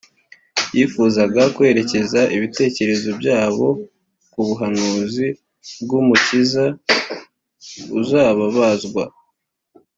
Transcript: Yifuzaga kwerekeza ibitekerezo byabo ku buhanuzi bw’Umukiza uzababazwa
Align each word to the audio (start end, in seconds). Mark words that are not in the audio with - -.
Yifuzaga 0.75 1.41
kwerekeza 1.55 2.21
ibitekerezo 2.35 3.09
byabo 3.21 3.67
ku 4.31 4.39
buhanuzi 4.47 5.27
bw’Umukiza 5.83 6.63
uzababazwa 7.99 9.03